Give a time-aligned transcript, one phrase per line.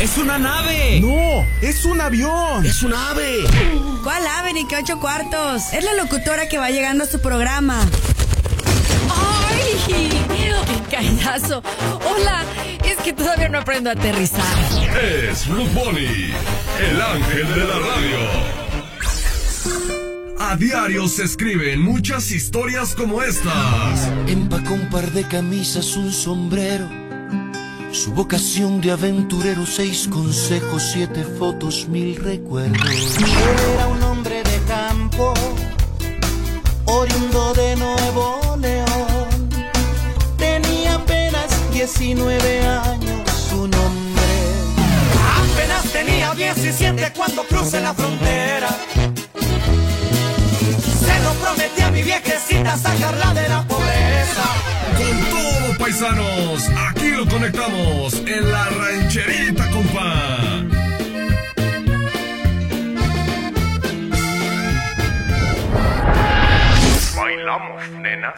[0.00, 1.00] ¡Es una nave!
[1.00, 1.46] ¡No!
[1.62, 2.66] ¡Es un avión!
[2.66, 3.44] ¡Es un ave!
[4.02, 5.72] ¿Cuál ave ni qué ocho cuartos?
[5.72, 7.80] Es la locutora que va llegando a su programa.
[9.08, 9.76] ¡Ay!
[9.86, 10.10] ¡Qué
[10.90, 11.62] callazo!
[12.04, 12.42] Hola,
[12.84, 14.44] es que todavía no aprendo a aterrizar.
[15.30, 16.34] Es Blue Bunny,
[16.80, 18.64] el ángel de la radio.
[20.40, 24.10] A diario se escriben muchas historias como estas.
[24.26, 27.03] Empacó un par de camisas, un sombrero.
[27.94, 33.16] Su vocación de aventurero, seis consejos, siete fotos, mil recuerdos.
[33.72, 35.32] Era un hombre de campo,
[36.86, 39.48] oriundo de Nuevo León.
[40.36, 44.34] Tenía apenas 19 años, su nombre.
[45.52, 48.70] Apenas tenía 17 cuando crucé la frontera.
[50.98, 54.04] Se lo prometí a mi viejecita sacarla de la pobreza.
[55.78, 60.64] Paisanos, aquí lo conectamos en la rancherita, compa.
[67.16, 68.34] Bailamos, nena.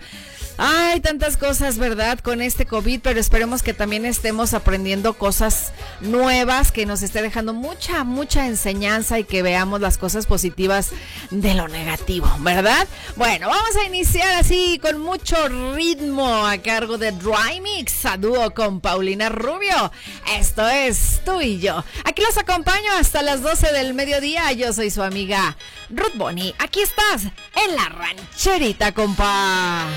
[0.61, 2.19] Ay, tantas cosas, ¿verdad?
[2.19, 5.71] Con este COVID, pero esperemos que también estemos aprendiendo cosas
[6.01, 10.89] nuevas, que nos esté dejando mucha, mucha enseñanza y que veamos las cosas positivas
[11.31, 12.89] de lo negativo, ¿verdad?
[13.15, 15.37] Bueno, vamos a iniciar así con mucho
[15.75, 19.91] ritmo a cargo de Dry Mix, a dúo con Paulina Rubio.
[20.37, 21.85] Esto es tú y yo.
[22.03, 24.51] Aquí los acompaño hasta las 12 del mediodía.
[24.51, 25.55] Yo soy su amiga
[25.89, 26.53] Ruth Bonnie.
[26.59, 29.87] Aquí estás en la rancherita, compa.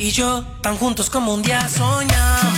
[0.00, 2.57] Y yo, tan juntos como un día soñamos.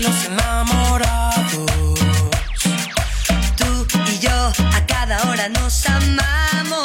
[0.00, 1.70] Los enamorados.
[3.56, 6.84] Tú y yo a cada hora nos amamos.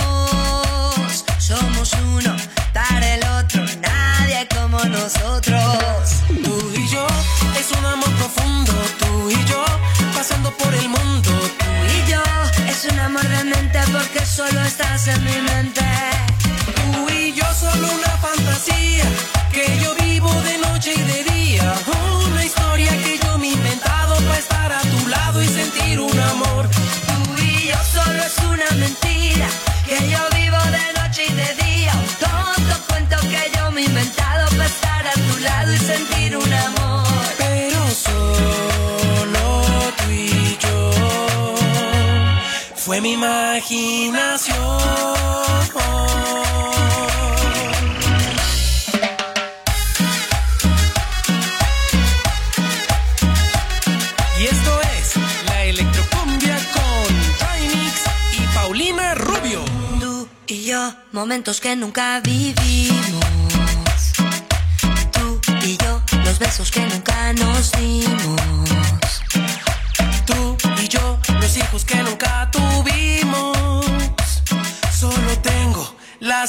[1.38, 2.36] Somos uno
[2.74, 6.22] para el otro, nadie como nosotros.
[6.44, 7.06] Tú y yo,
[7.60, 8.74] es un amor profundo.
[9.00, 9.64] Tú y yo,
[10.16, 11.30] pasando por el mundo.
[11.60, 11.66] Tú
[11.98, 12.22] Y yo
[12.68, 15.82] es un amor de mente porque solo estás en mi mente.
[35.44, 37.08] Lado y sentir un amor.
[37.38, 39.64] Pero solo
[39.98, 41.56] tú y yo
[42.76, 44.82] fue mi imaginación.
[54.40, 55.16] Y esto es
[55.46, 58.04] la electrocumbia con Trinix
[58.40, 59.64] y Paulina Rubio.
[60.00, 63.31] Tú y yo, momentos que nunca vivimos.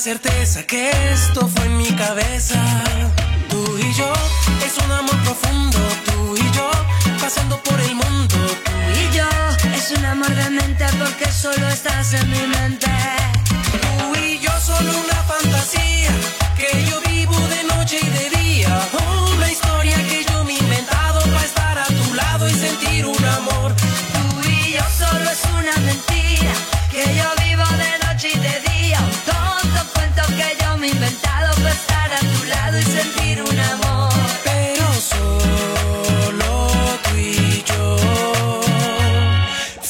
[0.03, 2.61] Certeza que esto fue en mi cabeza.
[3.49, 4.13] Tú y yo,
[4.67, 5.79] es un amor profundo.
[6.07, 6.69] Tú y yo,
[7.21, 8.35] pasando por el mundo.
[8.35, 9.29] Tú Y yo,
[9.77, 12.89] es un amor de mente porque solo estás en mi mente.
[13.71, 16.11] Tú y yo solo una fantasía
[16.57, 17.12] que yo vivo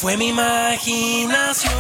[0.03, 1.73] fue mi imaginación.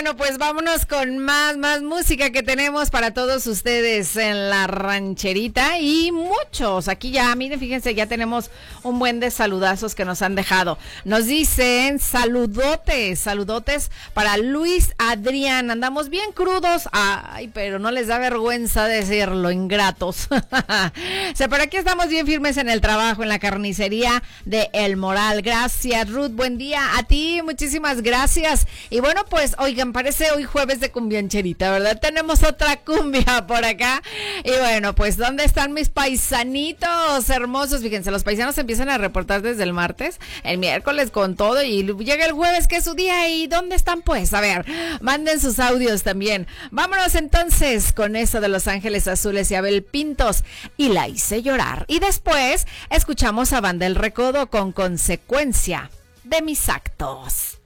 [0.00, 5.78] Bueno, pues vámonos con más, más música que tenemos para todos ustedes en la rancherita
[5.78, 6.88] y muchos.
[6.88, 8.50] Aquí ya, miren, fíjense, ya tenemos
[8.82, 10.78] un buen de saludazos que nos han dejado.
[11.04, 15.70] Nos dicen saludotes, saludotes para Luis Adrián.
[15.70, 16.88] Andamos bien crudos.
[16.92, 20.28] Ay, pero no les da vergüenza decirlo, ingratos.
[20.30, 24.96] o sea, por aquí estamos bien firmes en el trabajo, en la carnicería de El
[24.96, 25.42] Moral.
[25.42, 26.30] Gracias, Ruth.
[26.30, 27.42] Buen día a ti.
[27.44, 28.66] Muchísimas gracias.
[28.88, 31.98] Y bueno, pues, oigan, parece hoy jueves de cumbiancherita, ¿verdad?
[32.00, 34.02] Tenemos otra cumbia por acá.
[34.44, 37.82] Y bueno, pues, ¿dónde están mis paisanitos hermosos?
[37.82, 42.26] Fíjense, los paisanos empiezan a reportar desde el martes, el miércoles con todo y llega
[42.26, 43.28] el jueves que es su día.
[43.28, 44.02] ¿Y dónde están?
[44.02, 44.64] Pues, a ver,
[45.00, 46.46] manden sus audios también.
[46.70, 50.44] Vámonos entonces con eso de Los Ángeles Azules y Abel Pintos.
[50.76, 51.84] Y la hice llorar.
[51.88, 55.90] Y después escuchamos a Banda El Recodo con consecuencia
[56.24, 57.58] de mis actos.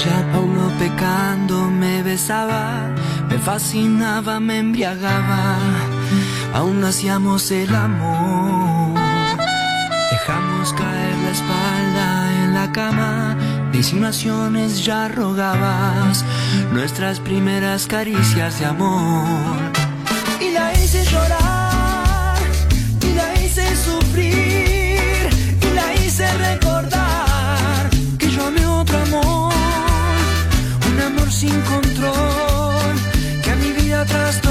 [0.00, 2.88] Ella aún no pecando me besaba,
[3.28, 5.58] me fascinaba, me embriagaba,
[6.54, 8.98] aún hacíamos el amor.
[10.10, 13.36] Dejamos caer la espalda en la cama,
[13.72, 16.24] de insinuaciones ya rogabas,
[16.72, 19.58] nuestras primeras caricias de amor.
[20.40, 22.38] Y la hice llorar,
[23.02, 25.28] y la hice sufrir,
[25.60, 26.79] y la hice recordar
[31.40, 32.94] sin control
[33.42, 34.49] que a mi vida trastornó,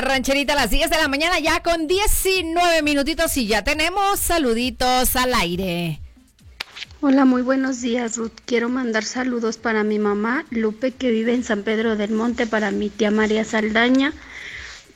[0.00, 5.16] rancherita a las 10 de la mañana, ya con 19 minutitos y ya tenemos saluditos
[5.16, 6.00] al aire.
[7.00, 8.32] Hola, muy buenos días, Ruth.
[8.46, 12.70] Quiero mandar saludos para mi mamá, Lupe, que vive en San Pedro del Monte, para
[12.70, 14.12] mi tía María Saldaña,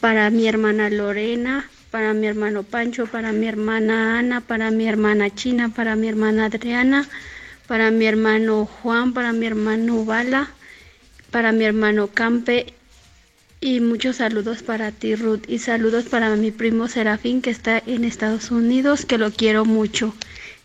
[0.01, 5.29] para mi hermana Lorena, para mi hermano Pancho, para mi hermana Ana, para mi hermana
[5.35, 7.09] China, para mi hermana Adriana,
[7.67, 10.51] para mi hermano Juan, para mi hermano Bala,
[11.31, 12.75] para mi hermano Campe
[13.61, 18.05] y muchos saludos para ti, Ruth, y saludos para mi primo Serafín que está en
[18.05, 20.15] Estados Unidos, que lo quiero mucho.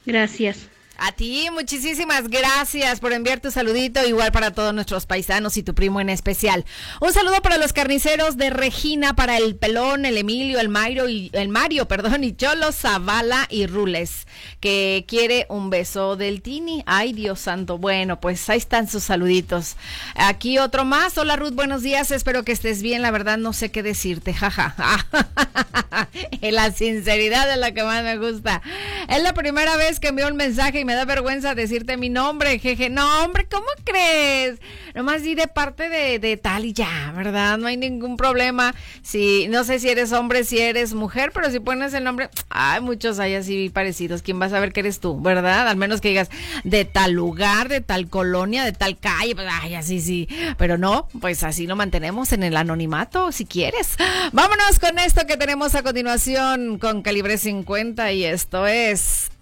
[0.05, 0.69] Gracias.
[0.97, 5.75] A ti, muchísimas gracias por enviar tu saludito, igual para todos nuestros paisanos y tu
[5.75, 6.63] primo en especial.
[7.01, 11.29] Un saludo para los carniceros de Regina, para el Pelón, el Emilio, el Mario y
[11.33, 14.25] el Mario, perdón, y Cholo, Zavala y Rules,
[14.61, 16.83] que quiere un beso del Tini.
[16.85, 17.77] Ay, Dios santo.
[17.77, 19.75] Bueno, pues ahí están sus saluditos.
[20.15, 21.17] Aquí otro más.
[21.17, 22.11] Hola Ruth, buenos días.
[22.11, 23.01] Espero que estés bien.
[23.01, 24.75] La verdad no sé qué decirte, jaja.
[26.41, 28.61] la sinceridad es la que más me gusta.
[29.09, 32.89] Es la primera vez que envió un mensaje me da vergüenza decirte mi nombre, jeje.
[32.89, 34.59] No, hombre, ¿cómo crees?
[34.93, 37.57] Nomás di de parte de, tal y ya, ¿verdad?
[37.57, 38.73] No hay ningún problema.
[39.01, 42.79] Si, no sé si eres hombre, si eres mujer, pero si pones el nombre, hay
[42.79, 44.21] muchos hay así parecidos.
[44.21, 45.67] ¿Quién va a saber que eres tú, verdad?
[45.67, 46.29] Al menos que digas
[46.63, 50.29] de tal lugar, de tal colonia, de tal calle, pues, ay, así sí.
[50.57, 53.97] Pero no, pues así lo mantenemos en el anonimato, si quieres.
[54.31, 59.31] Vámonos con esto que tenemos a continuación con calibre 50 y esto es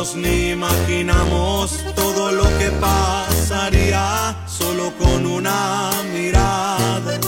[0.00, 7.20] ni imaginamos todo lo que pasaría solo con una mirada.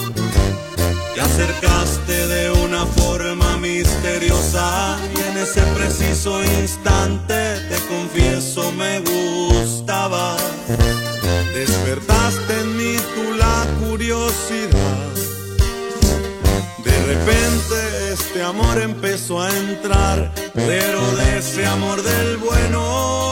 [1.15, 10.35] Te acercaste de una forma misteriosa y en ese preciso instante te confieso me gustaba.
[11.53, 15.13] Despertaste en mí tu la curiosidad.
[16.83, 17.42] De repente
[18.33, 23.32] este amor empezó a entrar pero de ese amor del bueno.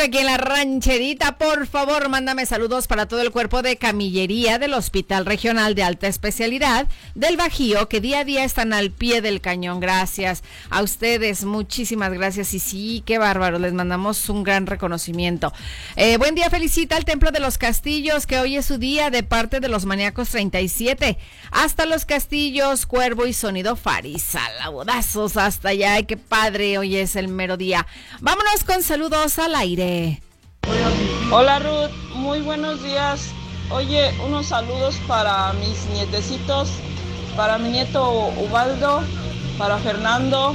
[0.00, 1.38] Aquí en la rancherita.
[1.38, 6.06] Por favor, mándame saludos para todo el cuerpo de camillería del Hospital Regional de Alta
[6.06, 9.80] Especialidad del Bajío, que día a día están al pie del cañón.
[9.80, 12.54] Gracias a ustedes, muchísimas gracias.
[12.54, 15.52] Y sí, qué bárbaro, les mandamos un gran reconocimiento.
[15.96, 19.22] Eh, buen día, felicita al Templo de los Castillos, que hoy es su día de
[19.22, 21.18] parte de los Maníacos 37.
[21.50, 24.42] Hasta los Castillos, Cuervo y Sonido Farisa.
[24.58, 25.94] Labodazos hasta allá.
[25.94, 27.86] Ay, qué padre, hoy es el mero día.
[28.20, 29.87] Vámonos con saludos al aire.
[31.32, 33.30] Hola Ruth, muy buenos días.
[33.70, 36.68] Oye, unos saludos para mis nietecitos,
[37.36, 39.02] para mi nieto Ubaldo,
[39.56, 40.54] para Fernando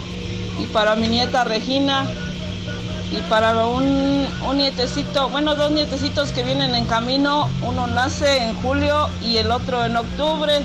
[0.59, 2.05] y para mi nieta Regina
[3.11, 7.49] y para un, un, nietecito, bueno, dos nietecitos que vienen en camino.
[7.63, 10.61] Uno nace en julio y el otro en octubre.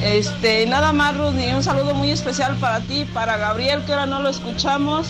[0.00, 4.06] Este, nada más Ruth, y un saludo muy especial para ti, para Gabriel, que ahora
[4.06, 5.08] no lo escuchamos.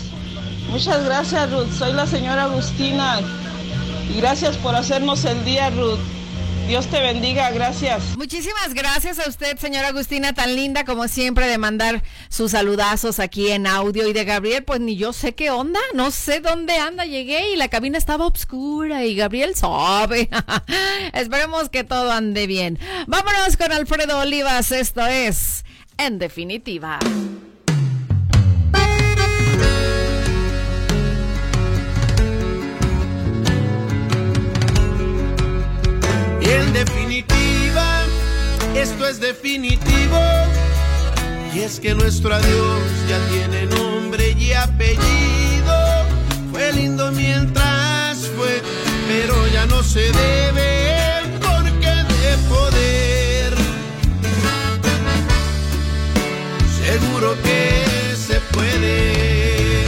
[0.74, 1.70] Muchas gracias, Ruth.
[1.78, 3.20] Soy la señora Agustina.
[4.12, 6.00] Y gracias por hacernos el día, Ruth.
[6.66, 8.16] Dios te bendiga, gracias.
[8.16, 13.52] Muchísimas gracias a usted, señora Agustina, tan linda como siempre de mandar sus saludazos aquí
[13.52, 14.08] en audio.
[14.08, 17.04] Y de Gabriel, pues ni yo sé qué onda, no sé dónde anda.
[17.04, 20.28] Llegué y la cabina estaba oscura y Gabriel sabe.
[21.12, 22.80] Esperemos que todo ande bien.
[23.06, 25.64] Vámonos con Alfredo Olivas, esto es
[25.98, 26.98] En Definitiva.
[36.54, 38.04] En definitiva,
[38.74, 40.20] esto es definitivo.
[41.54, 45.76] Y es que nuestro adiós ya tiene nombre y apellido.
[46.52, 48.62] Fue lindo mientras fue,
[49.08, 53.54] pero ya no se debe porque de poder.
[56.84, 59.84] Seguro que se puede.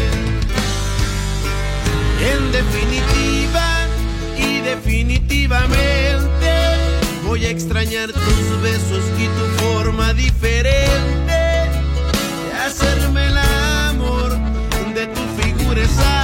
[2.32, 3.86] En definitiva
[4.38, 6.25] y definitivamente
[7.36, 14.30] voy a extrañar tus besos y tu forma diferente de hacerme el amor
[14.94, 16.15] de tu figura exacta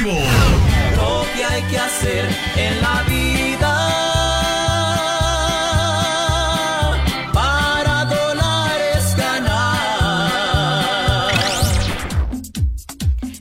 [0.00, 0.18] objetivo.
[0.96, 3.76] Lo que hay que hacer en la vida.
[7.32, 9.70] Para dólares ganar.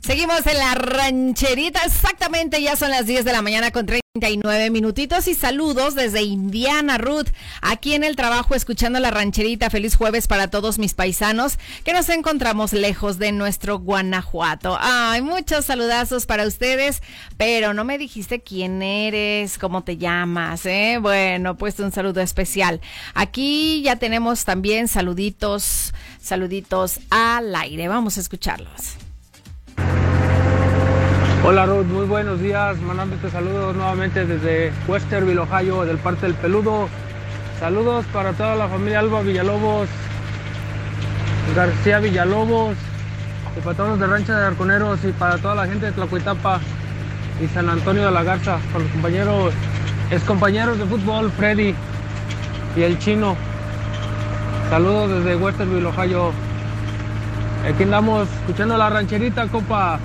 [0.02, 3.86] Seguimos en la rancherita, exactamente ya son las 10 de la mañana con
[4.30, 7.30] 39 minutitos y saludos desde Indiana, Ruth,
[7.64, 9.72] aquí en el trabajo escuchando la rancherita.
[9.72, 14.78] Feliz jueves para todos mis paisanos que nos encontramos lejos de nuestro Guanajuato.
[14.80, 17.02] Ay, muchos saludazos para ustedes,
[17.38, 21.00] pero no me dijiste quién eres, cómo te llamas, ¿eh?
[21.02, 22.82] Bueno, pues un saludo especial.
[23.16, 27.88] Aquí ya tenemos también saluditos, saluditos al aire.
[27.88, 28.96] Vamos a escucharlos.
[31.42, 36.90] Hola Ruth, muy buenos días, mandándote saludos nuevamente desde Westerville, Ohio, del Parque del Peludo.
[37.62, 39.88] Saludos para toda la familia Alba Villalobos,
[41.56, 42.76] García Villalobos,
[43.58, 46.60] y para todos los de Rancha de Arconeros y para toda la gente de Tlacuitapa
[47.42, 49.54] y San Antonio de la Garza, para los compañeros,
[50.12, 51.74] ex compañeros de fútbol, Freddy
[52.76, 53.38] y el chino.
[54.70, 56.34] Saludos desde Westerville, Ohio.
[57.66, 60.00] Aquí andamos escuchando la rancherita, copa.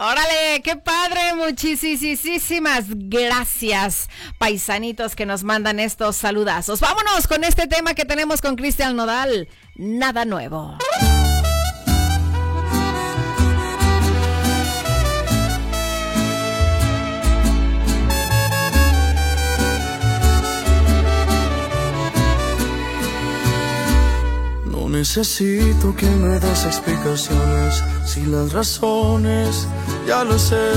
[0.00, 4.08] Órale, qué padre, muchísimas gracias,
[4.38, 6.78] paisanitos que nos mandan estos saludazos.
[6.78, 10.78] Vámonos con este tema que tenemos con Cristian Nodal, nada nuevo.
[24.64, 29.66] No necesito que me des explicaciones, si las razones
[30.08, 30.72] ya lo sé.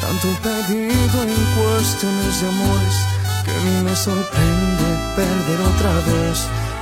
[0.00, 2.96] Tanto perdido en cuestiones de amores
[3.44, 6.38] que mí me sorprende perder otra vez.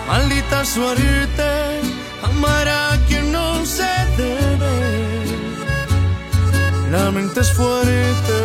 [0.07, 1.51] Maldita suerte,
[2.23, 4.75] amar a quien no se debe.
[6.93, 8.37] La mente es fuerte,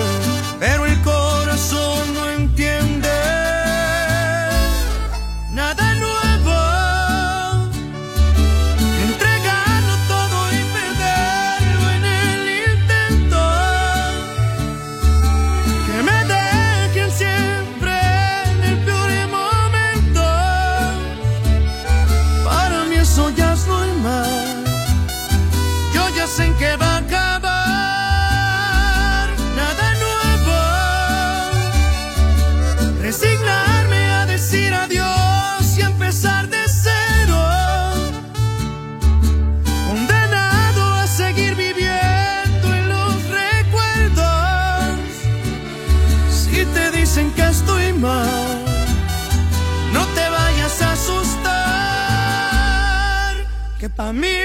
[53.99, 54.37] Para mí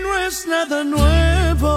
[0.00, 1.72] no es nada nuevo.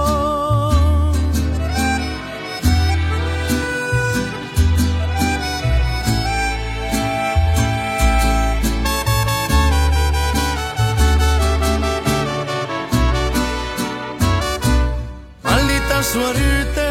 [15.41, 16.87] Maldita suerte,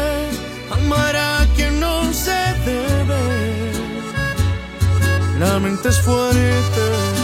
[0.69, 3.23] amar a quien no se debe.
[5.39, 7.14] La mente es fuerte,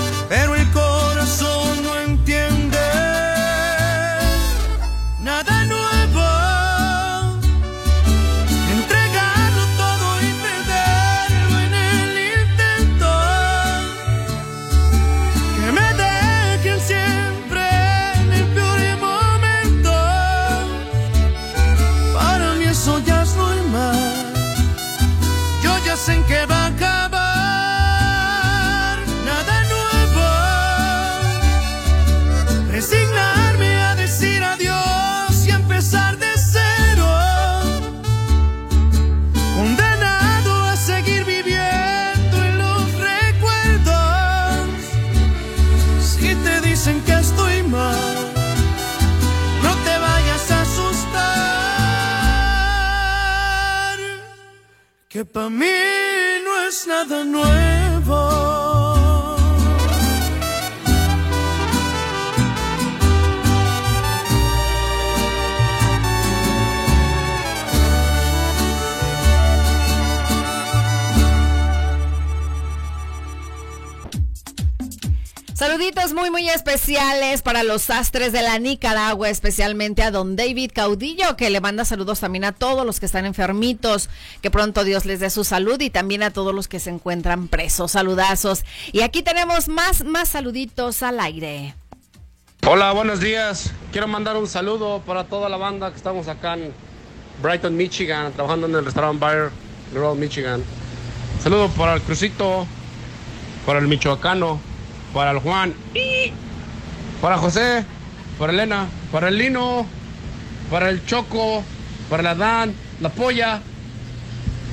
[55.21, 55.67] Que para mí
[56.43, 58.17] no es nada nuevo.
[75.53, 81.35] Saluditos muy muy especiales para los astres de la Nicaragua, especialmente a don David Caudillo,
[81.37, 84.09] que le manda saludos también a todos los que están enfermitos,
[84.41, 87.47] que pronto Dios les dé su salud y también a todos los que se encuentran
[87.47, 87.91] presos.
[87.91, 88.63] Saludazos.
[88.91, 91.75] Y aquí tenemos más, más saluditos al aire.
[92.67, 93.71] Hola, buenos días.
[93.91, 96.73] quiero mandar un saludo para toda la banda que estamos acá en
[97.41, 99.51] Brighton, Michigan, trabajando en el restaurante Bar
[99.93, 100.63] Grove, Michigan.
[101.43, 102.67] Saludo para el Crucito,
[103.65, 104.59] para el Michoacano,
[105.13, 105.73] para el Juan,
[107.21, 107.85] para José,
[108.39, 109.85] para Elena, para el Lino,
[110.69, 111.63] para el Choco,
[112.09, 113.61] para la Dan, la Polla.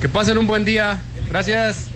[0.01, 1.01] Que pasen un buen día.
[1.29, 1.89] Gracias.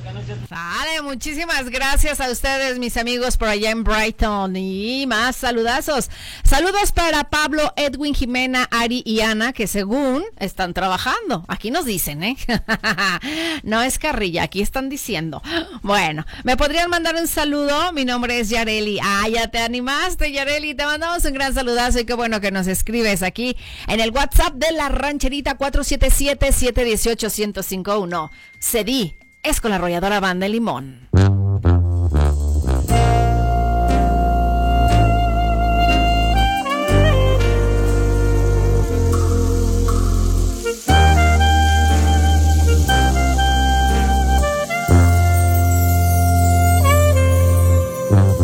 [0.49, 4.55] Sale, muchísimas gracias a ustedes, mis amigos por allá en Brighton.
[4.55, 6.09] Y más saludazos.
[6.43, 11.45] Saludos para Pablo, Edwin, Jimena, Ari y Ana, que según están trabajando.
[11.47, 12.35] Aquí nos dicen, ¿eh?
[13.63, 15.41] no es carrilla, aquí están diciendo.
[15.81, 17.93] Bueno, ¿me podrían mandar un saludo?
[17.93, 18.99] Mi nombre es Yareli.
[19.03, 20.73] Ah, ya te animaste, Yareli.
[20.73, 23.55] Te mandamos un gran saludazo y qué bueno que nos escribes aquí
[23.87, 28.31] en el WhatsApp de la rancherita 477-718-1051.
[28.59, 31.09] Cedí es con la arrolladora banda Limón.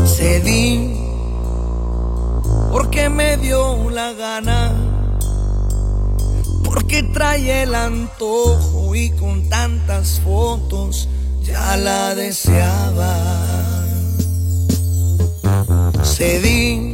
[0.06, 0.96] Cedí
[2.72, 4.79] porque me dio la gana
[6.70, 11.10] porque trae el antojo y con tantas fotos
[11.42, 13.16] ya la deseaba.
[16.04, 16.94] Cedí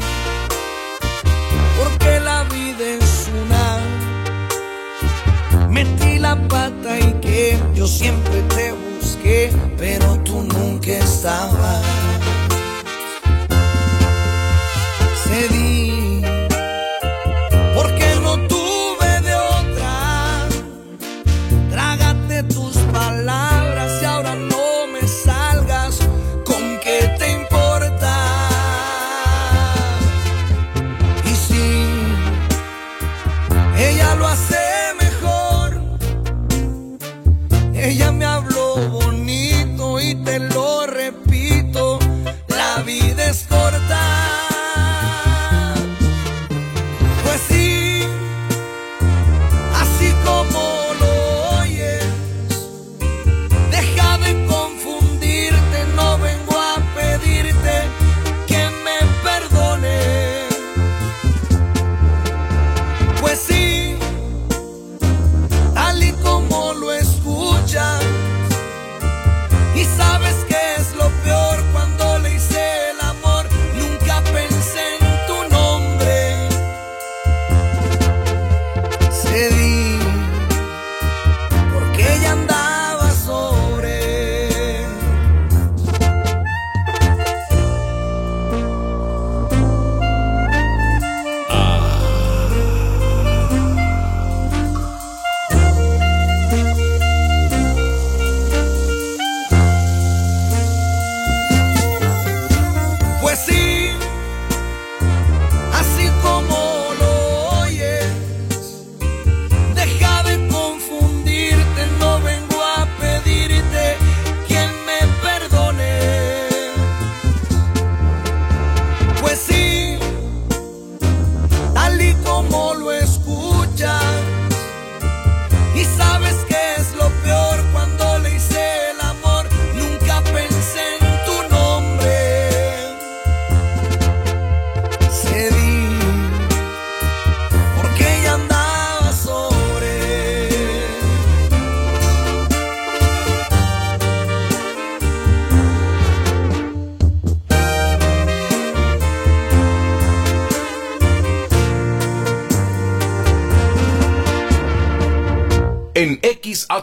[1.78, 3.68] porque la vida es una.
[5.70, 11.84] Metí la pata y que yo siempre te busqué, pero tú nunca estabas.
[15.26, 15.95] Cedí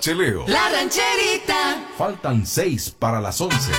[0.02, 0.44] XHLEO.
[0.48, 1.80] La rancherita.
[1.96, 3.70] Faltan seis para las 11.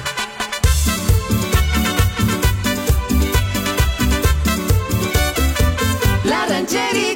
[6.24, 7.13] La rancherita.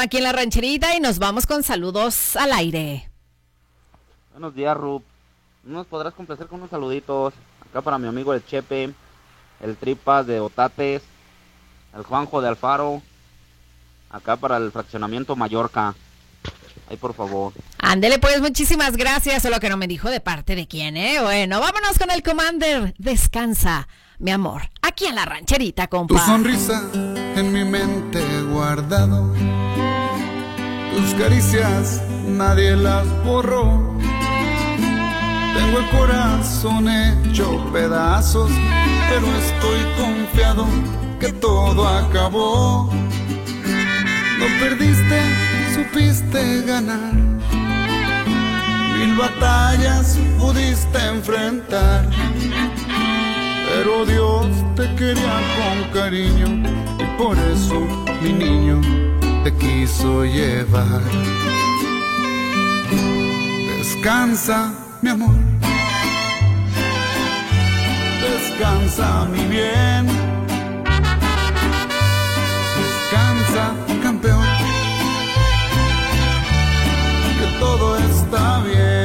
[0.00, 3.10] Aquí en la rancherita y nos vamos con saludos al aire.
[4.32, 5.02] Buenos días, Rup.
[5.64, 7.34] ¿No nos podrás complacer con unos saluditos?
[7.68, 8.92] Acá para mi amigo el Chepe,
[9.60, 11.02] el Tripas de Otates,
[11.96, 13.02] el Juanjo de Alfaro.
[14.10, 15.94] Acá para el fraccionamiento Mallorca.
[16.88, 17.52] Ahí, por favor.
[17.78, 19.42] Ándele pues, muchísimas gracias.
[19.42, 21.20] Solo que no me dijo de parte de quién, ¿eh?
[21.20, 22.94] Bueno, vámonos con el Commander.
[22.98, 24.62] Descansa, mi amor.
[24.82, 26.24] Aquí en la rancherita, Tu compa.
[26.26, 29.32] sonrisa en mi mente guardado.
[30.94, 33.96] Tus caricias nadie las borró.
[35.54, 38.50] Tengo el corazón hecho pedazos,
[39.08, 40.66] pero estoy confiado
[41.20, 42.90] que todo acabó.
[44.38, 45.22] No perdiste,
[45.74, 47.12] supiste ganar.
[48.98, 52.08] Mil batallas pudiste enfrentar.
[53.78, 56.48] Pero Dios te quería con cariño
[56.98, 57.78] y por eso
[58.22, 58.80] mi niño
[59.44, 61.02] te quiso llevar.
[63.78, 65.36] Descansa, mi amor.
[68.22, 70.06] Descansa, mi bien.
[72.80, 74.46] Descansa, campeón.
[77.38, 78.95] Que todo está bien.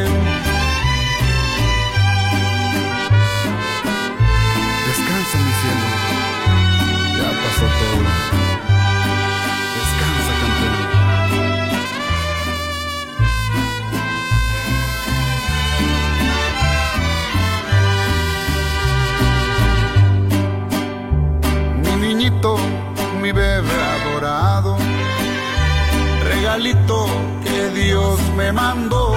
[26.51, 27.05] Regalito
[27.43, 29.13] que Dios me mandó.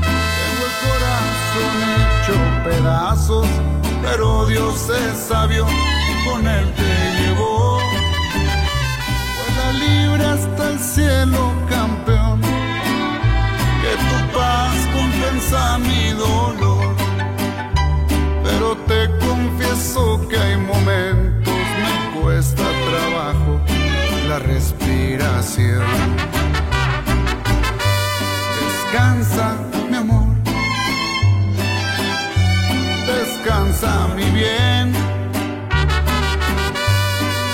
[0.00, 3.46] Tengo el corazón hecho pedazos,
[4.02, 5.66] pero Dios es sabio,
[6.26, 7.78] con él te llevó.
[9.36, 12.40] Vuela libre hasta el cielo, campeón,
[13.82, 16.96] que tu paz compensa mi dolor.
[18.42, 23.75] Pero te confieso que hay momentos me cuesta trabajo
[24.28, 25.84] la respiración.
[28.60, 29.56] Descansa,
[29.90, 30.26] mi amor.
[33.06, 34.92] Descansa, mi bien.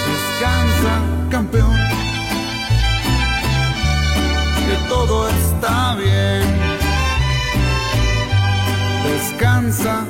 [0.08, 0.92] Descansa,
[1.30, 1.76] campeón.
[4.66, 6.42] Que todo está bien.
[9.04, 10.04] Descansa,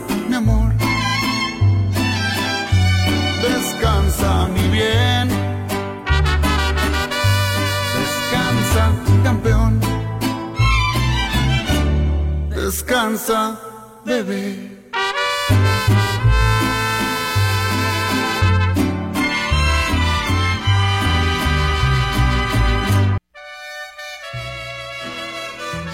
[13.03, 13.59] descansa,
[14.05, 14.82] bebé.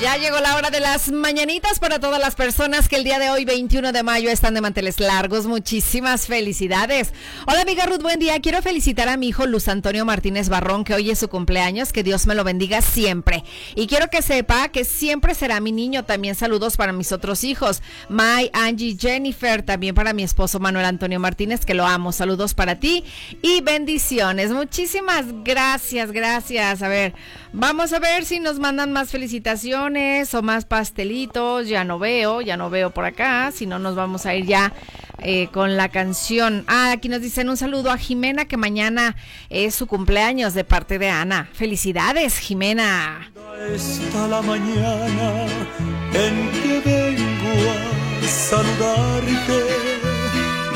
[0.00, 3.30] Ya llegó la hora de las mañanitas para todas las personas que el día de
[3.30, 5.46] hoy, 21 de mayo, están de manteles largos.
[5.46, 7.12] Muchísimas felicidades.
[7.48, 8.40] Hola, amiga Ruth, buen día.
[8.40, 11.92] Quiero felicitar a mi hijo Luz Antonio Martínez Barrón, que hoy es su cumpleaños.
[11.92, 13.42] Que Dios me lo bendiga siempre.
[13.74, 16.04] Y quiero que sepa que siempre será mi niño.
[16.04, 19.64] También saludos para mis otros hijos, Mai, Angie, Jennifer.
[19.64, 22.12] También para mi esposo Manuel Antonio Martínez, que lo amo.
[22.12, 23.02] Saludos para ti
[23.42, 24.52] y bendiciones.
[24.52, 26.82] Muchísimas gracias, gracias.
[26.82, 27.14] A ver,
[27.52, 29.88] vamos a ver si nos mandan más felicitaciones
[30.34, 34.26] o más pastelitos, ya no veo, ya no veo por acá, si no nos vamos
[34.26, 34.72] a ir ya
[35.20, 36.64] eh, con la canción.
[36.66, 39.16] Ah, aquí nos dicen un saludo a Jimena que mañana
[39.48, 41.48] es su cumpleaños de parte de Ana.
[41.52, 43.30] Felicidades, Jimena.
[43.74, 45.46] Está la mañana
[46.14, 49.64] en que vengo a saludarte.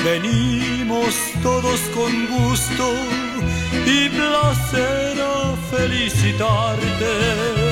[0.04, 2.94] Venimos todos con gusto
[3.86, 7.71] y placer a felicitarte.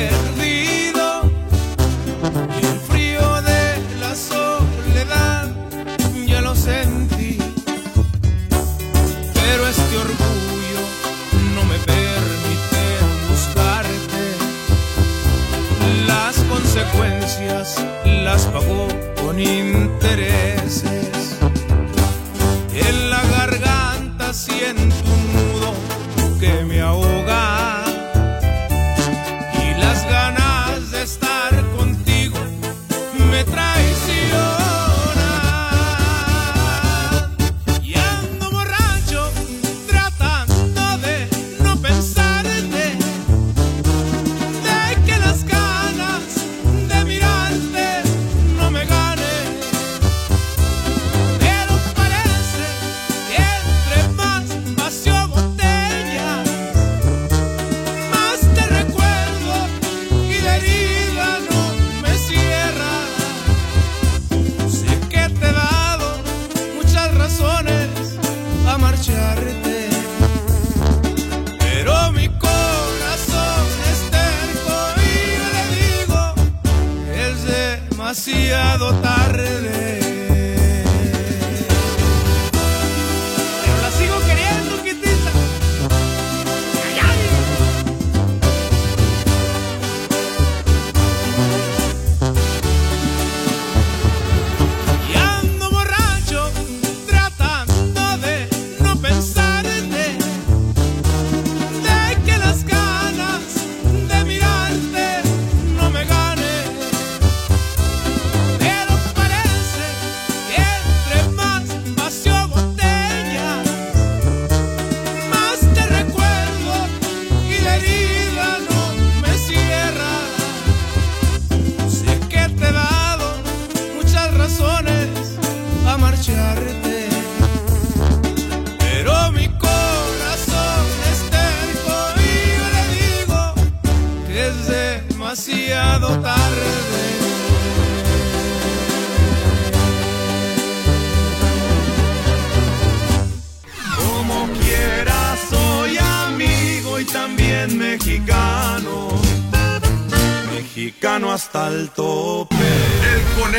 [18.23, 18.87] las pagó
[19.21, 20.40] con intereses.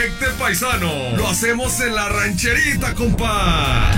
[0.03, 3.88] Conecte Paisano lo hacemos en la rancherita, compa.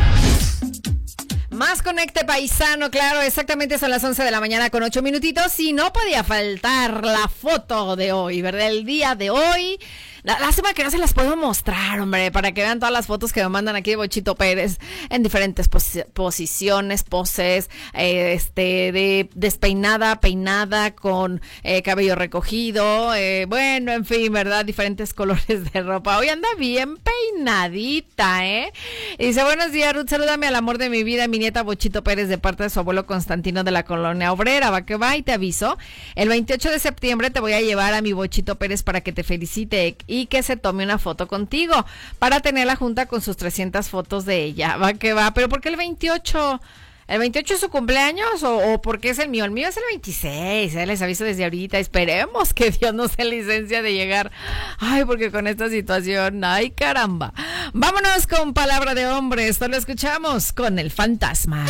[1.49, 5.73] Más Conecte Paisano, claro, exactamente son las 11 de la mañana con 8 minutitos y
[5.73, 8.67] no podía faltar la foto de hoy, ¿verdad?
[8.67, 9.79] El día de hoy
[10.25, 13.43] Lástima que no se las puedo mostrar, hombre, para que vean todas las fotos que
[13.43, 14.79] me mandan aquí de Bochito Pérez
[15.11, 23.45] en diferentes posi- posiciones, poses, eh, este, de despeinada, peinada, con eh, cabello recogido, eh,
[23.47, 24.65] bueno, en fin, ¿verdad?
[24.65, 26.17] Diferentes colores de ropa.
[26.17, 28.73] Hoy anda bien peinadita, ¿eh?
[29.19, 32.39] Dice, buenos días, Ruth, salúdame al amor de mi vida, mi nieta Bochito Pérez, de
[32.39, 34.71] parte de su abuelo Constantino de la Colonia Obrera.
[34.71, 35.77] Va que va y te aviso.
[36.15, 39.23] El 28 de septiembre te voy a llevar a mi Bochito Pérez para que te
[39.23, 41.85] felicite y que se tome una foto contigo
[42.21, 44.77] para tener la junta con sus 300 fotos de ella.
[44.77, 45.35] Va que va.
[45.35, 46.61] Pero ¿por qué el 28?
[47.07, 49.45] ¿El 28 es su cumpleaños o, o porque es el mío?
[49.45, 51.79] El mío es el 26, eh, les aviso desde ahorita.
[51.79, 54.31] Esperemos que Dios nos dé licencia de llegar.
[54.79, 57.35] Ay, porque con esta situación, ay caramba.
[57.73, 59.49] Vámonos con palabra de hombre.
[59.49, 61.67] Esto lo escuchamos con el fantasma.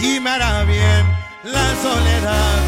[0.00, 1.06] Y me hará bien
[1.44, 2.58] la soledad.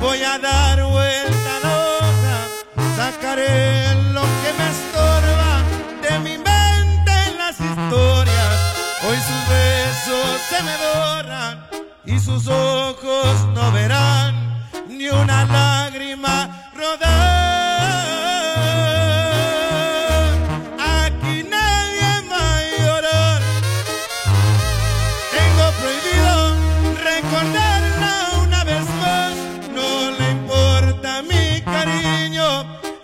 [0.00, 2.36] Voy a dar vuelta a la hoja,
[2.96, 5.62] sacaré lo que me estorba
[6.02, 8.54] de mi mente en las historias.
[9.06, 11.66] Hoy sus besos se me borran
[12.04, 14.34] y sus ojos no verán
[14.88, 17.43] ni una lágrima rodar.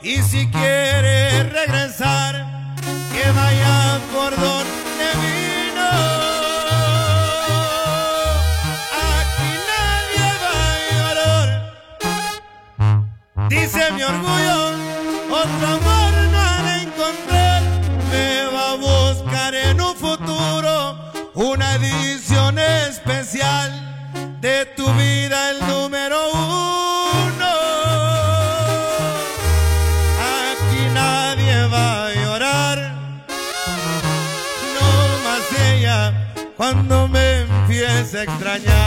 [0.02, 2.34] Y si quiere regresar,
[3.12, 5.90] que vaya por donde vino.
[9.12, 11.48] Aquí nadie va a llorar.
[13.50, 14.58] Dice mi orgullo,
[15.30, 15.89] otro
[38.22, 38.79] extrañar.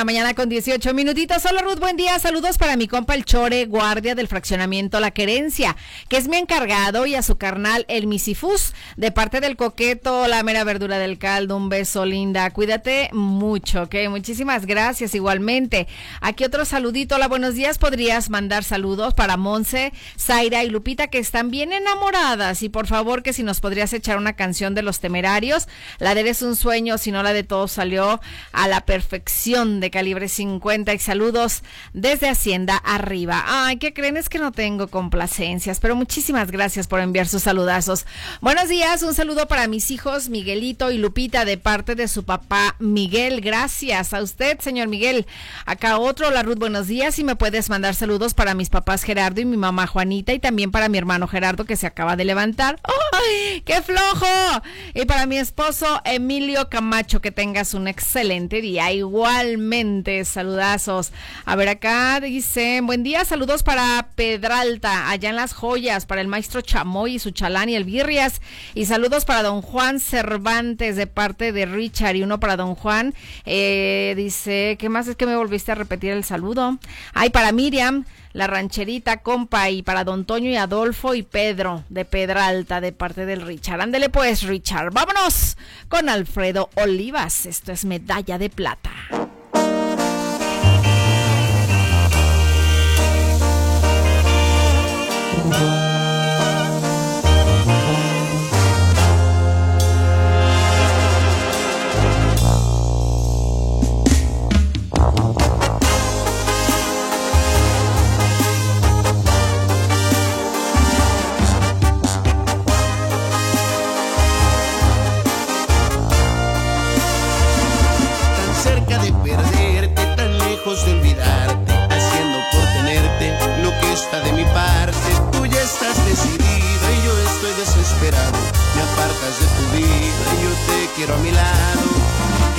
[0.00, 1.44] La mañana con 18 minutitos.
[1.44, 2.18] Hola Ruth, buen día.
[2.18, 5.76] Saludos para mi compa el Chore, guardia del fraccionamiento La Querencia,
[6.08, 10.42] que es mi encargado, y a su carnal el Misifus, de parte del coqueto, la
[10.42, 11.54] mera verdura del caldo.
[11.54, 12.48] Un beso, linda.
[12.48, 13.94] Cuídate mucho, ¿ok?
[14.08, 15.86] Muchísimas gracias igualmente.
[16.22, 17.16] Aquí otro saludito.
[17.16, 17.76] Hola, buenos días.
[17.76, 22.62] ¿Podrías mandar saludos para Monse, Zaira y Lupita, que están bien enamoradas?
[22.62, 26.20] Y por favor, que si nos podrías echar una canción de los temerarios, la de
[26.20, 28.22] Eres un sueño, si no la de todo salió
[28.52, 31.62] a la perfección de calibre 50 y saludos
[31.92, 33.44] desde Hacienda Arriba.
[33.46, 34.16] Ay, ¿qué creen?
[34.16, 38.06] Es que no tengo complacencias, pero muchísimas gracias por enviar sus saludazos.
[38.40, 42.76] Buenos días, un saludo para mis hijos Miguelito y Lupita de parte de su papá
[42.78, 43.40] Miguel.
[43.40, 45.26] Gracias a usted, señor Miguel.
[45.66, 49.40] Acá otro, la Ruth, buenos días y me puedes mandar saludos para mis papás Gerardo
[49.40, 52.78] y mi mamá Juanita y también para mi hermano Gerardo que se acaba de levantar.
[52.84, 54.62] ¡Ay, qué flojo!
[54.94, 58.92] Y para mi esposo Emilio Camacho, que tengas un excelente día.
[58.92, 59.79] Igualmente,
[60.24, 61.12] saludazos.
[61.44, 66.28] A ver, acá dice, buen día, saludos para Pedralta, allá en Las Joyas, para el
[66.28, 68.40] maestro Chamoy y su chalán y el Birrias.
[68.74, 73.14] Y saludos para don Juan Cervantes de parte de Richard y uno para don Juan.
[73.46, 76.78] Eh, dice, ¿qué más es que me volviste a repetir el saludo?
[77.14, 82.04] Ay, para Miriam la rancherita, compa, y para Don Toño y Adolfo y Pedro de
[82.04, 83.80] Pedralta de parte del Richard.
[83.80, 84.92] Ándele pues, Richard.
[84.92, 85.56] Vámonos
[85.88, 87.46] con Alfredo Olivas.
[87.46, 88.90] Esto es medalla de plata.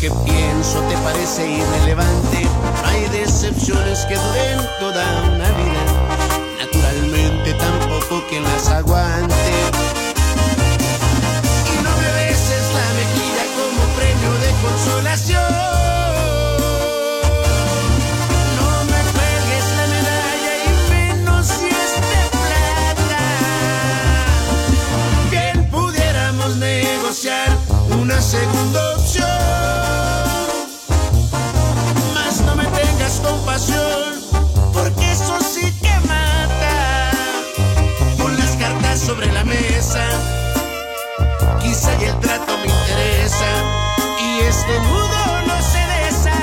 [0.00, 2.46] que pienso te parece irrelevante,
[2.84, 5.84] hay decepciones que duren toda una vida.
[6.58, 9.91] Naturalmente tampoco que las aguante.
[44.48, 46.42] Este nudo no se desata.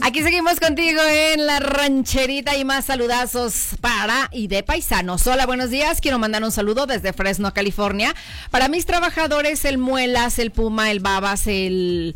[0.00, 5.26] Aquí seguimos contigo en la rancherita y más saludazos para y de paisanos.
[5.26, 6.00] Hola, buenos días.
[6.00, 8.14] Quiero mandar un saludo desde Fresno, California.
[8.50, 12.14] Para mis trabajadores, el muelas, el puma, el babas, el...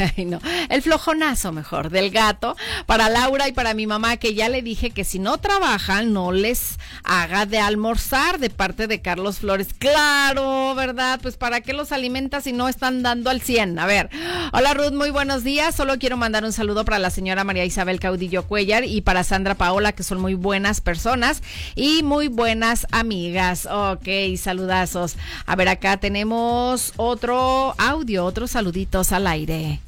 [0.16, 2.56] ay, no, el flojonazo mejor del gato.
[2.86, 6.32] Para Laura y para mi mamá, que ya le dije que si no trabajan, no
[6.32, 9.68] les haga de almorzar de parte de Carlos Flores.
[9.78, 11.20] Claro, ¿verdad?
[11.22, 13.78] Pues para qué los alimenta si no están dando al 100.
[13.78, 14.10] A ver.
[14.52, 15.74] Hola Ruth, muy buenos días.
[15.74, 19.54] Solo quiero mandar un saludo para la señora María Isabel Caudillo Cuellar y para Sandra
[19.54, 21.42] Paola, que son muy buenas personas
[21.74, 23.66] y muy buenas amigas.
[23.70, 25.16] Ok, saludazos.
[25.46, 29.80] A ver, acá tenemos otro audio, otros saluditos al aire.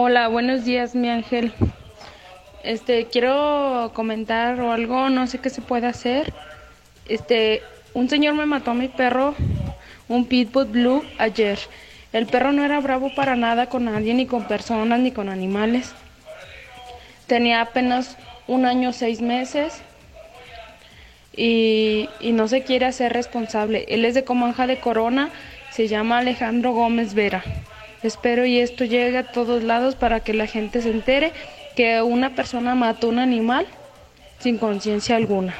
[0.00, 1.52] Hola, buenos días, mi ángel.
[2.62, 6.32] Este, quiero comentar o algo, no sé qué se puede hacer.
[7.08, 7.62] Este,
[7.94, 9.34] un señor me mató a mi perro,
[10.08, 11.58] un pitbull blue, ayer.
[12.12, 15.92] El perro no era bravo para nada con nadie, ni con personas, ni con animales.
[17.26, 19.82] Tenía apenas un año, seis meses
[21.36, 23.84] y, y no se quiere hacer responsable.
[23.88, 25.30] Él es de Comanja de Corona,
[25.72, 27.42] se llama Alejandro Gómez Vera.
[28.02, 31.32] Espero y esto llegue a todos lados para que la gente se entere
[31.74, 33.66] que una persona mató un animal
[34.38, 35.54] sin conciencia alguna.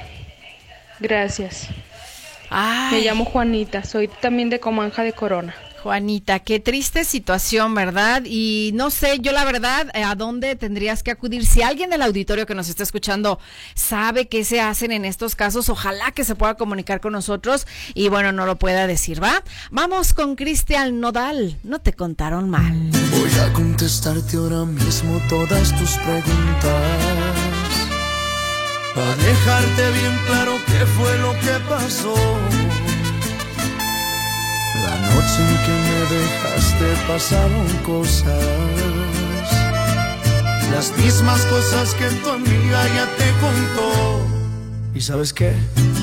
[1.01, 1.68] Gracias.
[2.91, 5.55] Me llamo Juanita, soy también de Comanja de Corona.
[5.82, 8.22] Juanita, qué triste situación, ¿verdad?
[8.24, 11.46] Y no sé, yo la verdad, eh, ¿a dónde tendrías que acudir?
[11.46, 13.38] Si alguien del auditorio que nos está escuchando
[13.74, 18.08] sabe qué se hacen en estos casos, ojalá que se pueda comunicar con nosotros y
[18.08, 19.42] bueno, no lo pueda decir, ¿va?
[19.70, 22.74] Vamos con Cristian Nodal, no te contaron mal.
[23.12, 27.28] Voy a contestarte ahora mismo todas tus preguntas.
[28.94, 32.14] Para dejarte bien claro qué fue lo que pasó.
[34.89, 39.47] La noche en que me dejaste pasaron cosas.
[40.72, 44.26] Las mismas cosas que tu amiga ya te contó.
[44.95, 45.53] ¿Y sabes qué?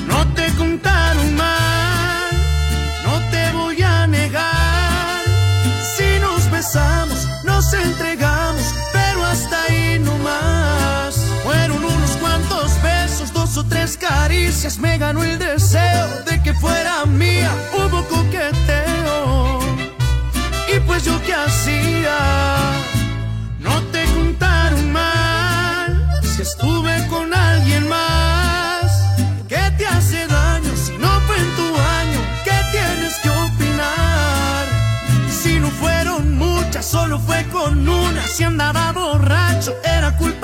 [0.06, 2.30] No te contaron mal,
[3.04, 5.24] no te voy a negar.
[5.96, 11.16] Si nos besamos, nos entregamos, pero hasta ahí no más.
[11.42, 16.25] Fueron unos cuantos besos, dos o tres caricias, me ganó el deseo
[20.96, 22.16] pues yo qué hacía.
[23.58, 28.86] No te contaron mal, si estuve con alguien más.
[29.46, 31.68] ¿Qué te hace daño si no fue en tu
[31.98, 32.20] año?
[32.44, 34.64] ¿Qué tienes que opinar?
[35.28, 38.22] Si no fueron muchas, solo fue con una.
[38.26, 40.35] Si andaba borracho, era culpa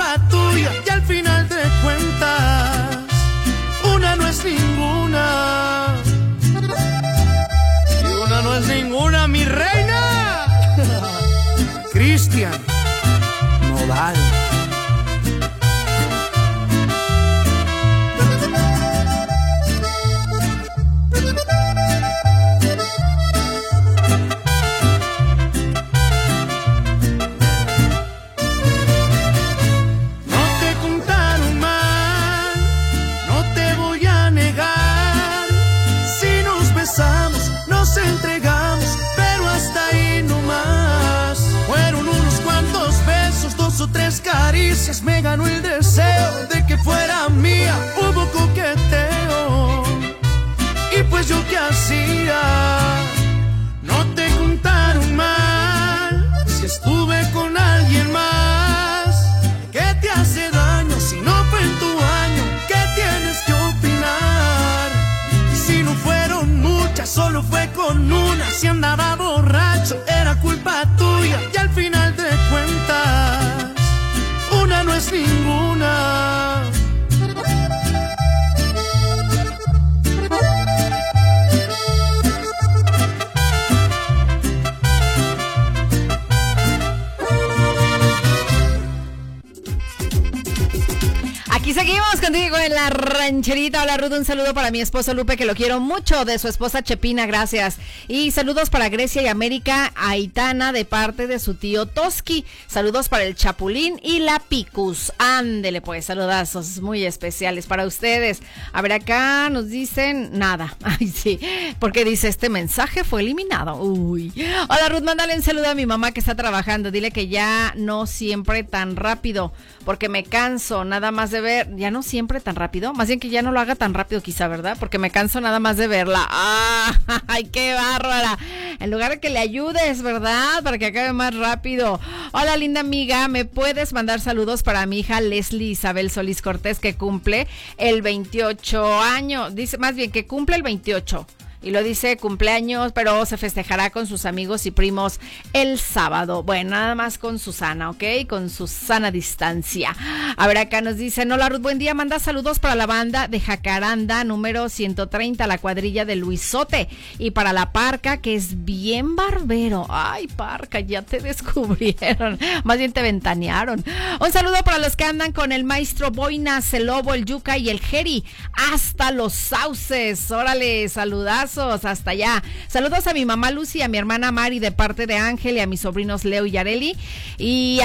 [92.22, 93.82] contigo en la rancherita.
[93.82, 96.80] Hola Ruth, un saludo para mi esposo Lupe, que lo quiero mucho, de su esposa
[96.80, 97.78] Chepina, gracias.
[98.06, 102.44] Y saludos para Grecia y América Aitana, de parte de su tío Toski.
[102.68, 105.12] Saludos para el Chapulín y la Picus.
[105.18, 108.40] Ándele pues, saludazos muy especiales para ustedes.
[108.72, 110.76] A ver, acá nos dicen nada.
[110.84, 111.40] Ay, sí,
[111.80, 113.82] porque dice este mensaje fue eliminado.
[113.82, 114.32] Uy.
[114.68, 116.92] Hola Ruth, mándale un saludo a mi mamá que está trabajando.
[116.92, 119.52] Dile que ya no siempre tan rápido,
[119.84, 123.30] porque me canso nada más de ver, ya no siempre tan rápido, más bien que
[123.30, 124.76] ya no lo haga tan rápido quizá, ¿verdad?
[124.78, 126.28] Porque me canso nada más de verla.
[127.26, 128.38] ¡Ay, qué bárbara!
[128.80, 130.62] En lugar de que le ayudes, ¿verdad?
[130.62, 132.00] Para que acabe más rápido.
[132.32, 136.94] Hola, linda amiga, ¿me puedes mandar saludos para mi hija Leslie Isabel Solís Cortés que
[136.94, 137.48] cumple
[137.78, 139.54] el 28 años?
[139.54, 141.26] Dice, más bien que cumple el 28
[141.62, 145.20] y lo dice cumpleaños, pero se festejará con sus amigos y primos
[145.52, 146.42] el sábado.
[146.42, 148.02] Bueno, nada más con Susana, ¿ok?
[148.28, 149.94] Con Susana distancia.
[150.36, 153.40] A ver, acá nos dicen, hola Ruth, buen día, manda saludos para la banda de
[153.40, 156.88] Jacaranda número 130, la cuadrilla de Luisote,
[157.18, 159.86] y para la Parca, que es bien barbero.
[159.88, 163.84] Ay, Parca, ya te descubrieron, más bien te ventanearon.
[164.20, 167.70] Un saludo para los que andan con el maestro Boinas, el Lobo, el Yuca y
[167.70, 168.24] el Jeri,
[168.72, 170.30] hasta los sauces.
[170.30, 172.42] Órale, saludas hasta allá.
[172.68, 175.66] Saludos a mi mamá Lucy, a mi hermana Mari de parte de Ángel y a
[175.66, 176.96] mis sobrinos Leo y Areli.
[177.38, 177.80] Y,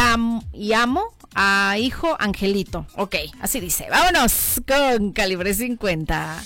[0.53, 2.86] y amo a hijo Angelito.
[2.95, 3.88] Ok, así dice.
[3.89, 6.43] Vámonos con calibre 50.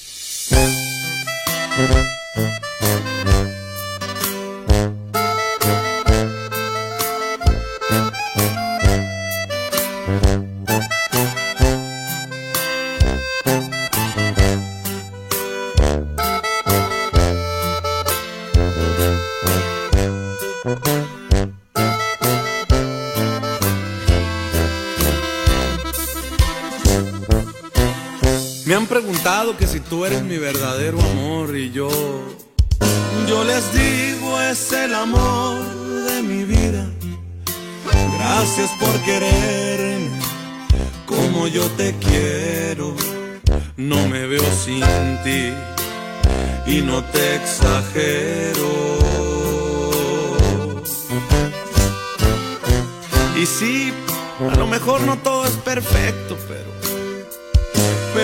[28.72, 31.90] Me han preguntado que si tú eres mi verdadero amor y yo,
[33.28, 35.62] yo les digo es el amor
[36.06, 36.90] de mi vida.
[38.18, 40.18] Gracias por quererme
[41.06, 42.96] como yo te quiero.
[43.76, 44.86] No me veo sin
[45.26, 45.52] ti
[46.66, 48.72] y no te exagero.
[53.36, 53.92] Y sí,
[54.50, 56.81] a lo mejor no todo es perfecto, pero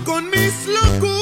[0.00, 1.21] Con mis locuras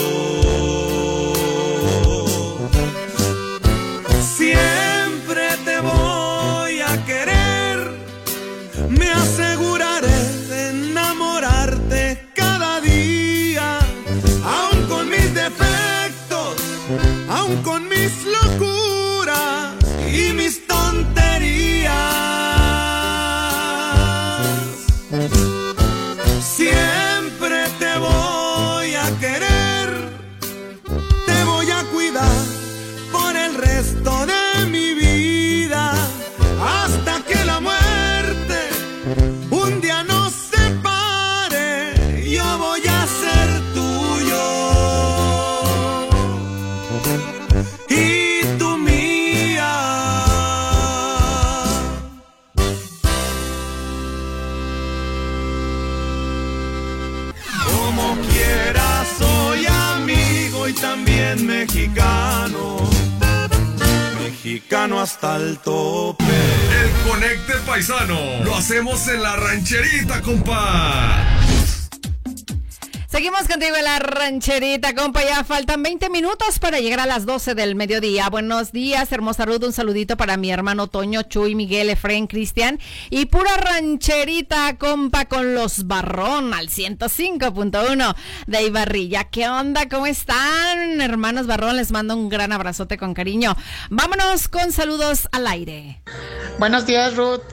[65.37, 66.25] El tope.
[66.25, 68.43] El Conecte Paisano.
[68.43, 71.25] Lo hacemos en la rancherita, compa.
[73.21, 75.23] Seguimos contigo en la rancherita, compa.
[75.23, 78.27] Ya faltan 20 minutos para llegar a las 12 del mediodía.
[78.31, 79.63] Buenos días, hermosa Ruth.
[79.63, 82.79] Un saludito para mi hermano Toño, Chuy, Miguel, Efren, Cristian.
[83.11, 88.15] Y pura rancherita, compa, con los barrón al 105.1
[88.47, 89.25] de Ibarrilla.
[89.25, 89.87] ¿Qué onda?
[89.87, 90.99] ¿Cómo están?
[90.99, 93.55] Hermanos barrón, les mando un gran abrazote con cariño.
[93.91, 96.01] Vámonos con saludos al aire.
[96.57, 97.43] Buenos días, Ruth.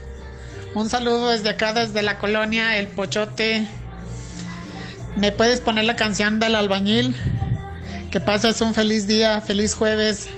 [0.73, 3.67] Un saludo desde acá, desde la colonia El Pochote.
[5.15, 7.15] ¿Me puedes poner la canción del albañil?
[8.11, 10.29] Que pases un feliz día, feliz jueves.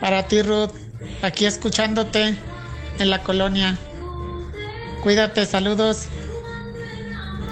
[0.00, 0.72] Para ti, Ruth.
[1.22, 2.36] Aquí escuchándote
[2.98, 3.76] en la colonia.
[5.02, 6.08] Cuídate, saludos.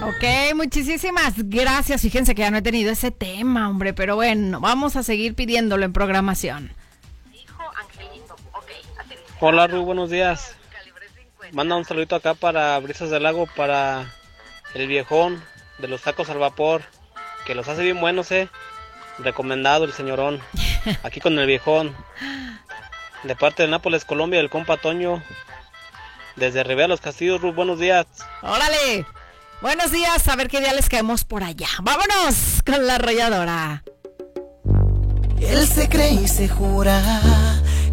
[0.01, 2.01] Ok, muchísimas gracias.
[2.01, 5.85] Fíjense que ya no he tenido ese tema, hombre, pero bueno, vamos a seguir pidiéndolo
[5.85, 6.71] en programación.
[9.39, 10.55] Hola Ru, buenos días.
[11.51, 14.13] Manda un saludito acá para Brisas del Lago, para
[14.73, 15.43] el viejón
[15.81, 16.83] de los tacos al vapor,
[17.45, 18.49] que los hace bien buenos, eh.
[19.19, 20.39] Recomendado el señorón.
[21.03, 21.95] Aquí con el viejón.
[23.23, 25.21] De parte de Nápoles, Colombia, el compa Toño.
[26.35, 28.05] Desde Rivera Los Castillos, Ru, buenos días.
[28.41, 29.05] Órale.
[29.61, 31.67] Buenos días, a ver qué día les caemos por allá.
[31.83, 33.83] Vámonos con la arrolladora.
[35.39, 37.01] Él se cree y se jura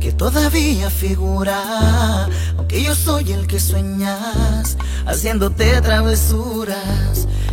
[0.01, 4.77] que todavía figura, aunque yo soy el que sueñas,
[5.07, 7.27] haciéndote travesuras,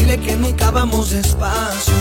[0.00, 1.92] Dile que nunca vamos despacio.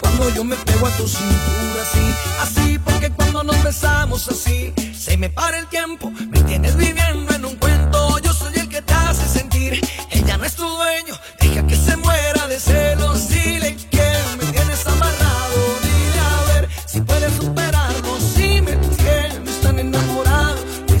[0.00, 2.04] Cuando yo me pego a tu cintura, sí.
[2.42, 6.10] Así, porque cuando nos besamos así, se me para el tiempo.
[6.30, 8.18] Me tienes viviendo en un cuento.
[8.18, 9.80] Yo soy el que te hace sentir.
[10.10, 11.14] Ella no es tu dueño.
[11.40, 13.28] Deja que se muera de celos.
[13.28, 15.58] Dile que me tienes amarrado.
[15.84, 18.18] Dile a ver si puedes superarlo.
[18.34, 20.94] Si me tienes tan enamorado, te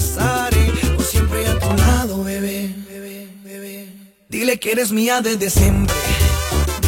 [0.94, 3.88] por siempre a tu lado, bebé, bebé.
[4.28, 6.03] Dile que eres mía desde siempre.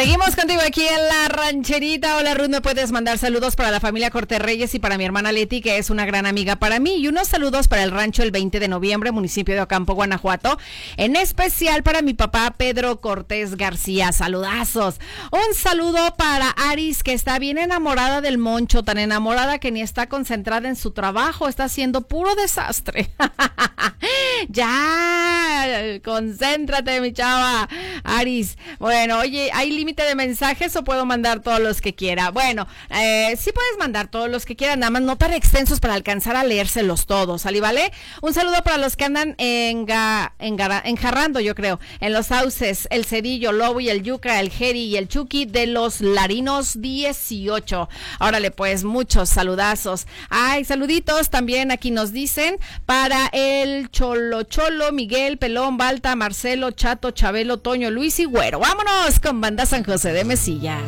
[0.00, 2.16] Seguimos contigo aquí en la rancherita.
[2.16, 5.30] Hola Ruth, me puedes mandar saludos para la familia Cortés Reyes y para mi hermana
[5.30, 6.94] Leti, que es una gran amiga para mí.
[6.94, 10.56] Y unos saludos para el rancho el 20 de noviembre, municipio de Ocampo, Guanajuato.
[10.96, 14.10] En especial para mi papá Pedro Cortés García.
[14.12, 14.98] Saludazos.
[15.32, 20.08] Un saludo para Aris, que está bien enamorada del moncho, tan enamorada que ni está
[20.08, 23.10] concentrada en su trabajo, está haciendo puro desastre.
[24.48, 27.68] ya, concéntrate, mi chava.
[28.02, 28.56] Aris.
[28.78, 32.30] Bueno, oye, ¿hay de mensajes o puedo mandar todos los que quiera?
[32.30, 35.94] Bueno, eh, sí puedes mandar todos los que quieran, nada más no tan extensos para
[35.94, 37.60] alcanzar a leérselos todos, ¿sale?
[37.60, 37.92] ¿Vale?
[38.22, 43.04] Un saludo para los que andan enga, engara- enjarrando, yo creo, en los sauces, el
[43.04, 47.88] Cedillo, Lobo y el Yuca, el Jeri y el Chucky de los Larinos 18.
[48.20, 50.06] Órale, pues, muchos saludazos.
[50.28, 57.10] Ay, saluditos también aquí nos dicen para el Cholo Cholo, Miguel, Pelón, Balta, Marcelo, Chato,
[57.10, 58.58] Chabelo, Toño, Luis y Güero.
[58.60, 60.82] Vámonos con Banda San José de Mesillas.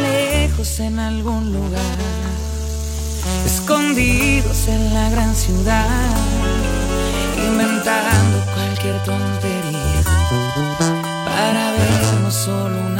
[0.00, 1.80] lejos en algún lugar,
[3.44, 5.86] escondidos en la gran ciudad,
[7.48, 10.02] inventando cualquier tontería
[11.24, 12.99] para vernos solo una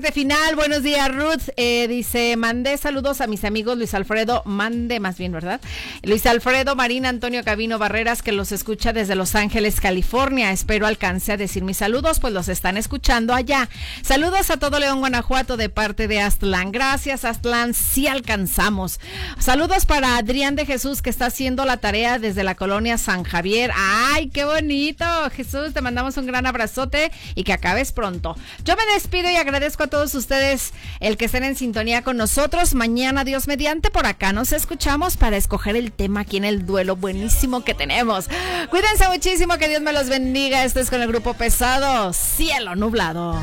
[0.00, 0.56] Parte final.
[0.56, 1.50] Buenos días, Ruth.
[1.56, 5.60] Eh, dice, mandé saludos a mis amigos Luis Alfredo, mande más bien, ¿verdad?
[6.02, 10.52] Luis Alfredo, Marina, Antonio Cabino Barreras, que los escucha desde Los Ángeles, California.
[10.52, 13.68] Espero alcance a decir mis saludos, pues los están escuchando allá.
[14.00, 16.72] Saludos a todo León, Guanajuato, de parte de Aztlán.
[16.72, 19.00] Gracias, Aztlán, sí alcanzamos.
[19.38, 23.70] Saludos para Adrián de Jesús, que está haciendo la tarea desde la colonia San Javier.
[23.76, 25.04] ¡Ay, qué bonito!
[25.36, 28.34] Jesús, te mandamos un gran abrazote y que acabes pronto.
[28.64, 32.74] Yo me despido y agradezco a todos ustedes el que estén en sintonía con nosotros.
[32.74, 36.96] Mañana, Dios mediante, por acá nos escuchamos para escoger el tema aquí en el duelo
[36.96, 38.28] buenísimo que tenemos.
[38.70, 40.64] Cuídense muchísimo, que Dios me los bendiga.
[40.64, 43.36] Esto es con el grupo pesado, Cielo Nublado.